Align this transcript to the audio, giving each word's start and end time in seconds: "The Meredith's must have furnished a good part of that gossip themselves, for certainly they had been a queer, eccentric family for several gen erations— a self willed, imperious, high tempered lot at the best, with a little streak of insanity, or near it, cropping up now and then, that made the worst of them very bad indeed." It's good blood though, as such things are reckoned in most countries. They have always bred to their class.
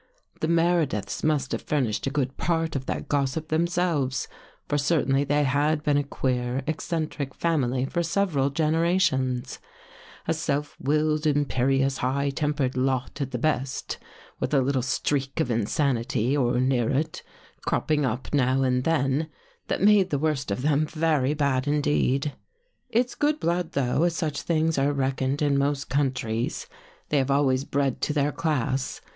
"The 0.41 0.47
Meredith's 0.47 1.23
must 1.23 1.51
have 1.51 1.61
furnished 1.61 2.07
a 2.07 2.09
good 2.09 2.35
part 2.35 2.75
of 2.75 2.87
that 2.87 3.07
gossip 3.07 3.49
themselves, 3.49 4.27
for 4.67 4.75
certainly 4.79 5.23
they 5.23 5.43
had 5.43 5.83
been 5.83 5.97
a 5.97 6.03
queer, 6.03 6.63
eccentric 6.65 7.35
family 7.35 7.85
for 7.85 8.01
several 8.01 8.49
gen 8.49 8.73
erations— 8.73 9.59
a 10.27 10.33
self 10.33 10.75
willed, 10.79 11.27
imperious, 11.27 11.97
high 11.99 12.31
tempered 12.31 12.75
lot 12.75 13.21
at 13.21 13.29
the 13.29 13.37
best, 13.37 13.99
with 14.39 14.55
a 14.55 14.61
little 14.63 14.81
streak 14.81 15.39
of 15.39 15.51
insanity, 15.51 16.35
or 16.35 16.59
near 16.59 16.89
it, 16.89 17.21
cropping 17.67 18.03
up 18.03 18.33
now 18.33 18.63
and 18.63 18.85
then, 18.85 19.29
that 19.67 19.83
made 19.83 20.09
the 20.09 20.17
worst 20.17 20.49
of 20.49 20.63
them 20.63 20.87
very 20.87 21.35
bad 21.35 21.67
indeed." 21.67 22.33
It's 22.89 23.13
good 23.13 23.39
blood 23.39 23.73
though, 23.73 24.01
as 24.01 24.15
such 24.15 24.41
things 24.41 24.79
are 24.79 24.93
reckoned 24.93 25.43
in 25.43 25.59
most 25.59 25.89
countries. 25.89 26.65
They 27.09 27.19
have 27.19 27.29
always 27.29 27.65
bred 27.65 28.01
to 28.01 28.13
their 28.13 28.31
class. 28.31 28.99